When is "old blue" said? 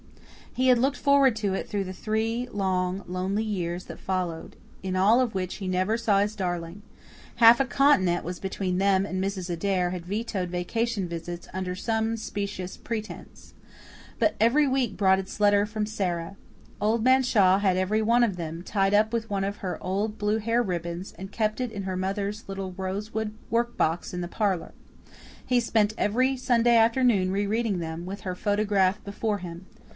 19.81-20.39